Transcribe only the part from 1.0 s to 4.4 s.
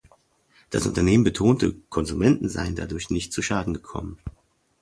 betonte, Konsumenten seien dadurch nicht zu Schaden gekommen.